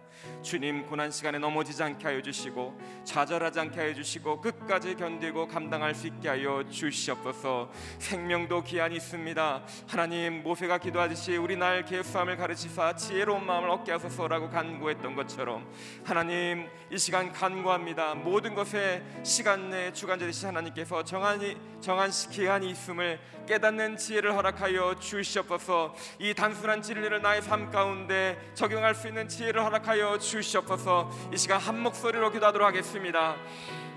[0.42, 6.06] 주님 고난 시간에 넘어지지 않게 하여 주시고 좌절하지 않게 하여 주시고 끝까지 견디고 감당할 수
[6.08, 7.70] 있게 하여 주시옵소서.
[7.98, 9.62] 생명도 기한이 있습니다.
[9.86, 15.70] 하나님 모세가 기도하듯이 우리 날 계수함을 가르치사 지혜로운 마음을 얻게 하소서라고 간구했던 것처럼
[16.04, 18.14] 하나님 이 시간 간구합니다.
[18.14, 25.94] 모든 것에 시간 내 주관자 되신 하나님께서 정한이 정한 기한이 있음을 깨닫는 지혜를 허락하여 주시옵소서.
[26.20, 31.10] 이 단순한 진리를 나의 삶 가운데 적용할 수 있는 지혜를 허락하여 주시옵소서.
[31.34, 33.36] 이 시간 한 목소리로 기도하도록 하겠습니다.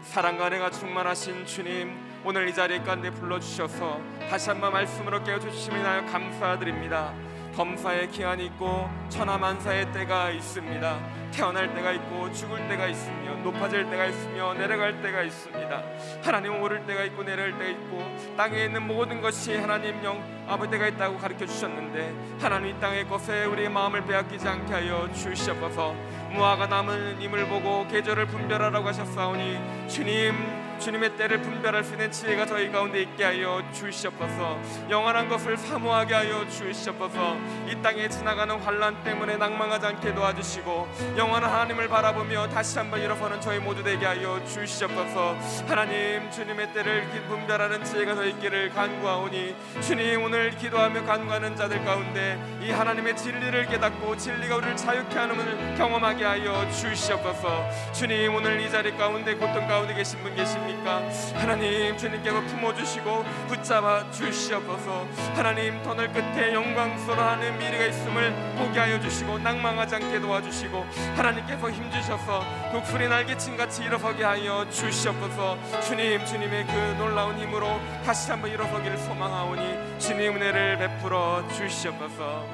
[0.04, 7.27] 사랑과 은혜가 충만하신 주님 오늘 이 자리에 가운데 불러주셔서 다시 한번 말씀으로 깨워주시면 하여 감사드립니다.
[7.58, 11.00] 검사의 기한이 있고 천하만사의 때가 있습니다.
[11.32, 15.84] 태어날 때가 있고 죽을 때가 있으며 높아질 때가 있으며 내려갈 때가 있습니다.
[16.24, 20.88] 하나님 오를 때가 있고 내려갈 때가 있고 땅에 있는 모든 것이 하나님 영 아버지 때가
[20.88, 25.96] 있다고 가르쳐 주셨는데 하나님 이 땅의 것에 우리의 마음을 빼앗기지 않게 하여 주시옵소서.
[26.34, 32.72] 무화과 남은 임을 보고 계절을 분별하라고 하셨사오니 주님 주님의 때를 분별할 수 있는 지혜가 저희
[32.72, 34.60] 가운데 있게 하여 주시옵소서.
[34.90, 37.38] 영원한 것을 사모하게 하여 주시옵소서.
[37.68, 43.60] 이 땅에 지나가는 환란 때문에 낭망하지 않게 도와주시고 영원한 하나님을 바라보며 다시 한번 일어서는 저희
[43.60, 45.38] 모두 되게 하여 주시옵소서.
[45.68, 52.72] 하나님 주님의 때를 분별하는 지혜가 더 있기를 간구하오니 주님 오늘 기도하며 간구하는 자들 가운데 이
[52.72, 57.70] 하나님의 진리를 깨닫고 진리가 우리를 자유케 하는 경험하게 하여 주시옵소서.
[57.94, 60.67] 주님 오늘 이 자리 가운데 고통 가운데 계신 분 계십니다.
[60.68, 61.02] 있습니까?
[61.36, 65.08] 하나님 주님께서 품어주시고 붙잡아 주시옵소서.
[65.36, 73.08] 하나님 터널 끝에 영광스러워하는 미래가 있음을 보게 하여 주시고 낭망하지 않게 도와주시고 하나님께서 힘주셔서 독수리
[73.08, 75.58] 날개친같이 일어서게 하여 주시옵소서.
[75.82, 82.46] 주님 주님의 그 놀라운 힘으로 다시 한번 일어서기를 소망하오니 주님 은혜를 베풀어 주시옵소서.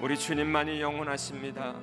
[0.00, 1.74] 우리 주님만이 영원하십니다.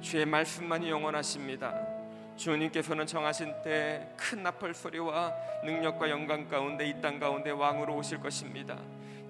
[0.00, 1.91] 주의 말씀만이 영원하십니다
[2.36, 5.32] 주님께서는 정하신 때 큰 나팔 소리와
[5.64, 8.76] 능력과 영광 가운데 이 땅 가운데 왕으로 오실 것입니다.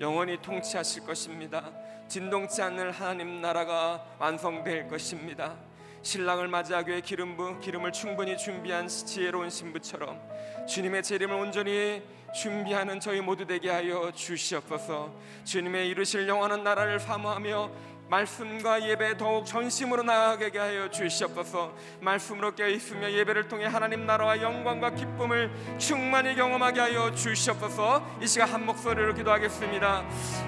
[0.00, 1.70] 영원히 통치하실 것입니다.
[2.08, 5.54] 진동치 않는 하나님 나라가 완성될 것입니다.
[6.02, 10.20] 신랑을 맞이하기 위해 기름 부 기름을 충분히 준비한 지혜로운 신부처럼
[10.66, 12.02] 주님의 재림을 온전히
[12.34, 15.12] 준비하는 저희 모두 되게 하여 주시옵소서.
[15.44, 17.70] 주님의 이루실 영원한 나라를 사모하며
[18.12, 21.72] 말씀과 예배 더욱 전심으로 나아가게 하여 주시옵소서.
[22.00, 28.04] 말씀으로 깨어있으며 예배를 통해 하나님 나라와 영광과 기쁨을 충만히 경험하게 하여 주시옵소서.
[28.20, 30.04] 이 시간 한 목소리로 기도하겠습니다.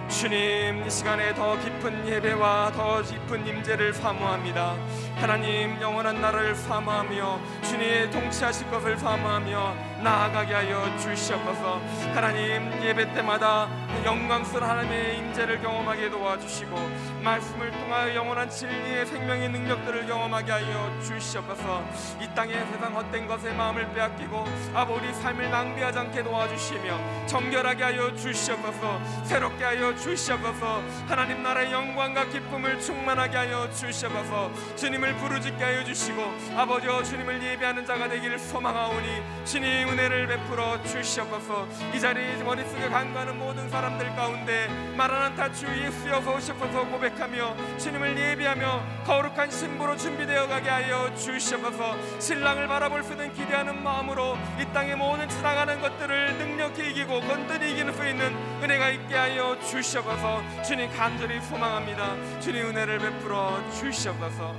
[0.09, 4.77] 주님 이 시간에 더 깊은 예배와 더 깊은 임재를 사모합니다.
[5.17, 11.81] 하나님 영원한 나라를 사모하며 주님의 통치하실 것을 사모하며 나아가게 하여 주시옵소서.
[12.13, 16.77] 하나님 예배 때마다 영광스러운 하나님의 임재를 경험하게 도와주시고
[17.23, 21.83] 말씀을 통하여 영원한 진리의 생명의 능력들을 경험하게 하여 주시옵소서.
[22.21, 24.45] 이 땅의 세상 헛된 것에 마음을 빼앗기고
[24.75, 29.01] 아버지 삶을 낭비하지 않게 도와주시며 정결하게 하여 주시옵소서.
[29.25, 30.83] 새롭게 하여 주시옵소서.
[31.09, 34.51] 하나님 나라의 영광과 기쁨을 충만하게 하여 주시옵소서.
[34.77, 36.23] 주님을 부르짖게 하여 주시고
[36.55, 41.67] 아버지여 주님을 예배하는 자가 되기를 소망하오니 주님 은혜를 베풀어 주시옵소서.
[41.95, 49.05] 이 자리 머릿속에 간과하는 모든 사람 들 가운데 마라나타 주 예수여 오시옵소서 고백하며 주님을 예비하며
[49.05, 52.21] 거룩한 신부로 준비되어 가게 하여 주시옵소서.
[52.21, 57.93] 신랑을 바라볼 수 있는 기대하는 마음으로 이 땅의 모든 지나가는 것들을 능력히 이기고 건드리 이기는
[57.93, 60.63] 수 있는 은혜가 있게 하여 주시옵소서.
[60.63, 62.41] 주님 간절히 소망합니다.
[62.41, 64.55] 주님 은혜를 베풀어 주시옵소서.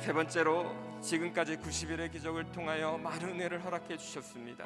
[0.00, 4.64] 세 번째로 지금까지 90일의 기적을 통하여 많은 은혜를 허락해 주셨습니다.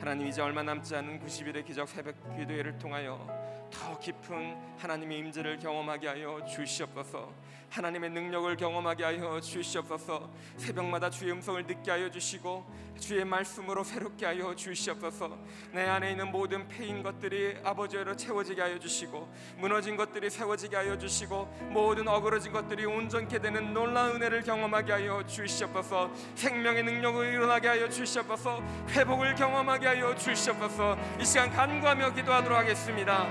[0.00, 3.26] 하나님 이제 얼마 남지 않은 90일의 기적 새벽 기도회를 통하여
[3.70, 7.32] 더 깊은 하나님의 임재를 경험하게 하여 주시옵소서.
[7.68, 10.30] 하나님의 능력을 경험하게 하여 주시옵소서.
[10.56, 12.64] 새벽마다 주의 음성을 듣게 하여 주시고
[12.98, 15.38] 주의 말씀으로 새롭게 하여 주시옵소서.
[15.72, 21.46] 내 안에 있는 모든 패인 것들이 아버지로 채워지게 하여 주시고 무너진 것들이 세워지게 하여 주시고
[21.70, 26.10] 모든 어그러진 것들이 온전케 되는 놀라운 은혜를 경험하게 하여 주시옵소서.
[26.34, 28.62] 생명의 능력을 일어나게 하여 주시옵소서.
[28.90, 30.98] 회복을 경험하게 하여 주시옵소서.
[31.20, 33.26] 이 시간 간구하며 기도하도록 하겠습니다.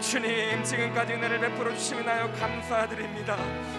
[0.00, 3.36] 주님 지금까지 은혜를 베풀어 주시면 하여 감사드립니다.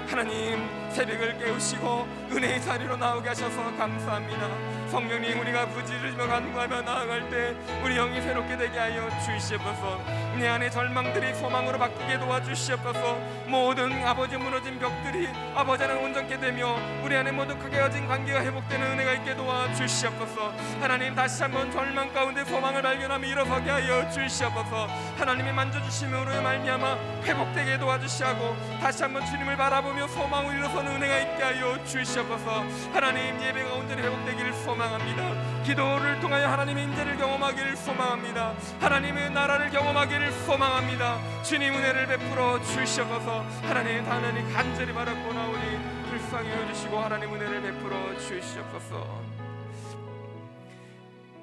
[0.07, 4.72] 하나님 새벽을 깨우시고 은혜의 자리로 나오게 하셔서 감사합니다.
[4.93, 9.99] 성령님 우리가 부지르며 간구하며 나아갈 때 우리 영이 새롭게 되게 하여 주시옵소서.
[10.37, 13.15] 내 안에 절망들이 소망으로 바뀌게 도와주시옵소서.
[13.47, 19.13] 모든 아버지 무너진 벽들이 아버지는 온전케 되며 우리 안에 모두 크게 어진 관계가 회복되는 은혜가
[19.13, 20.53] 있게 도와주시옵소서.
[20.79, 24.87] 하나님 다시 한번 절망 가운데 소망을 발견하며 일어서게 하여 주시옵소서.
[25.17, 32.63] 하나님이 만져주심으로 말미암아 회복되게 도와주시고 다시 한번 주님을 바라보며 소망을 일어서는 은혜가 있게 하여 주시옵소서.
[32.93, 35.63] 하나님 예배가 온전히 회복되기를 소망 소망합니다.
[35.63, 38.53] 기도를 통하여 하나님의 인재를 경험하기를 소망합니다.
[38.81, 41.43] 하나님의 나라를 경험하기를 소망합니다.
[41.43, 43.41] 주님 은혜를 베풀어 주시옵소서.
[43.61, 49.21] 하나님 하나님 간절히 바라고 나오니 불쌍히 여주시고 하나님 은혜를 베풀어 주시옵소서.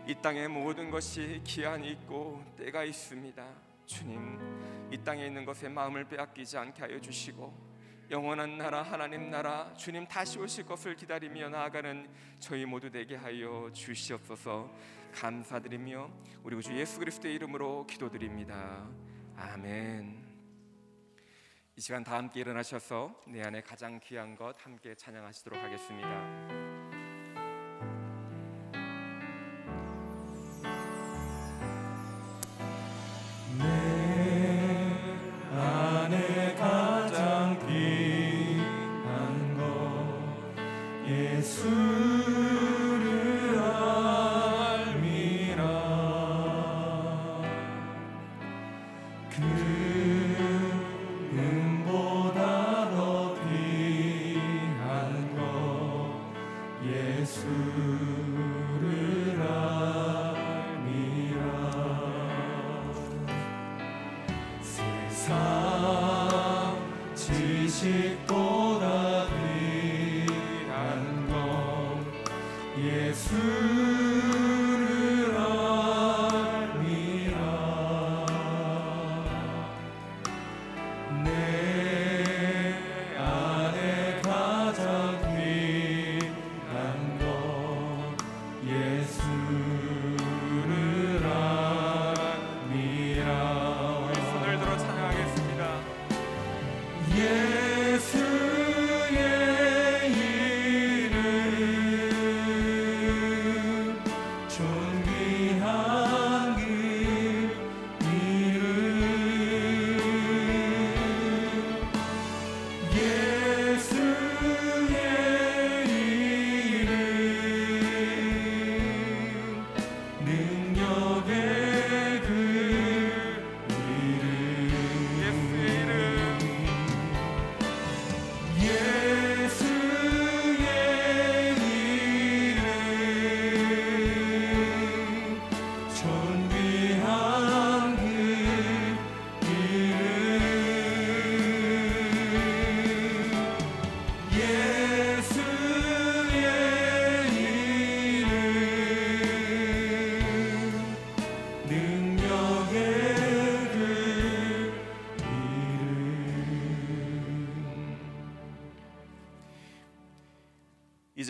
[0.06, 3.42] 이 땅의 모든 것이 기한이 있고 때가 있습니다.
[3.86, 4.38] 주님,
[4.90, 7.69] 이 땅에 있는 것에 마음을 빼앗기지 않게 하여 주시고
[8.10, 12.08] 영원한 나라 하나님 나라 주님 다시 오실 것을 기다리며 나아가는
[12.40, 14.68] 저희 모두 되게 하여 주시옵소서.
[15.14, 16.10] 감사드리며
[16.42, 18.84] 우리 주 예수 그리스도의 이름으로 기도드립니다.
[19.36, 20.28] 아멘.
[21.76, 27.09] 이 시간 다 함께 일어나셔서 내 안에 가장 귀한 것 함께 찬양하시도록 하겠습니다
[104.60, 104.89] true.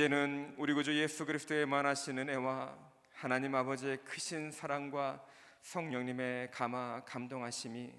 [0.00, 2.74] 이제는 우리 구주 예수 그리스도의 만하시는 애와
[3.12, 5.22] 하나님 아버지의 크신 사랑과
[5.60, 7.92] 성령님의 감화 감동하심이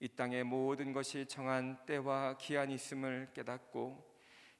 [0.00, 4.06] 이 땅의 모든 것이 정한 때와 기한이 있음을 깨닫고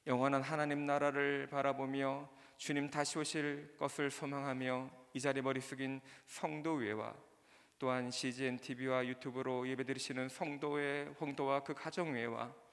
[0.06, 7.14] 영원한 하나님 나라를 바라보며 주님 다시 오실 것을 소망하며 이 자리 머리 숙인 성도회와
[7.78, 12.63] 또한 CGN TV와 유튜브로 예배드리시는 성도의 홍도와 그 가정회와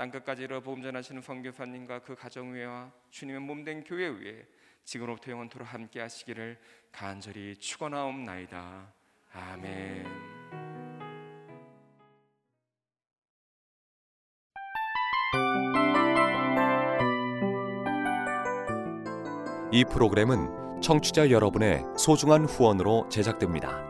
[0.00, 4.46] 땅끝까지 이르러 보험 전하시는 선교사님과 그 가정회와 주님의 몸된 교회 위에
[4.82, 6.58] 지금부터 영원토록 함께 하시기를
[6.90, 8.94] 간절히 축원하옵나이다.
[9.34, 10.06] 아멘.
[19.70, 23.89] 이 프로그램은 청취자 여러분의 소중한 후원으로 제작됩니다.